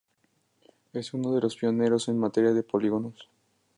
Es 0.93 1.13
uno 1.13 1.31
de 1.31 1.41
los 1.41 1.55
pioneros 1.57 2.07
en 2.07 2.17
materia 2.17 2.53
de 2.55 2.63
polígonos. 2.63 3.29